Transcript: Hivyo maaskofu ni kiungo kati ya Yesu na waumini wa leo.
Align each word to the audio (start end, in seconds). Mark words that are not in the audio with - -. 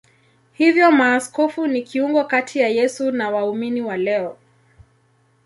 Hivyo 0.53 0.91
maaskofu 0.91 1.67
ni 1.67 1.81
kiungo 1.81 2.23
kati 2.23 2.59
ya 2.59 2.67
Yesu 2.69 3.11
na 3.11 3.29
waumini 3.29 3.81
wa 3.81 3.97
leo. 3.97 4.37